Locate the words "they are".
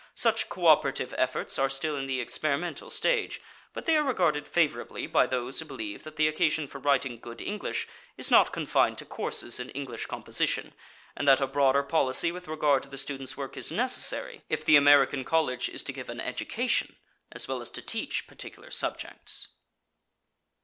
3.85-4.03